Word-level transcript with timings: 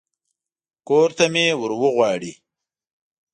کور 0.87 1.09
ته 1.17 1.25
مې 1.33 1.45
ور 1.59 1.71
وغواړي. 1.81 2.33